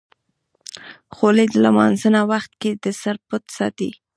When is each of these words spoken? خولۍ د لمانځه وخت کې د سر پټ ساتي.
خولۍ 1.15 1.47
د 1.51 1.55
لمانځه 1.65 2.21
وخت 2.31 2.51
کې 2.61 2.71
د 2.83 2.85
سر 3.01 3.15
پټ 3.27 3.43
ساتي. 3.57 3.89